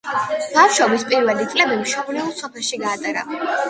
[0.55, 3.29] ბავშვობის პირველი წლები მშობლიურ სოფელში გაატარა.